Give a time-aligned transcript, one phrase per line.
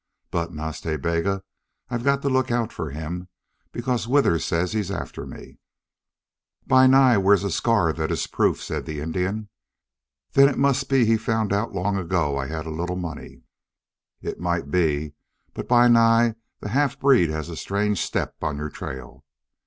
[0.31, 1.43] But, Nas Ta Bega,
[1.91, 3.27] I've got to look out for him,
[3.71, 5.59] because Withers says he's after me."
[6.65, 9.49] "Bi Nai wears a scar that is proof," said the Indian.
[10.33, 13.43] "Then it must be he found out long ago I had a little money."
[14.23, 15.13] "It might be.
[15.53, 16.31] But, Bi Nai,
[16.61, 19.23] the half breed has a strange step on your trail."